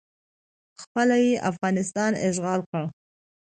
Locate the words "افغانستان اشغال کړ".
1.51-2.83